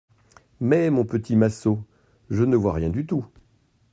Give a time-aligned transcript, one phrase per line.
[0.61, 1.83] Mais, mon petit Massot,
[2.31, 3.23] je ne vois rien du tout.